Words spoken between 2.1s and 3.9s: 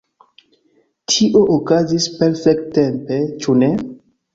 perfekt-tempe, ĉu ne?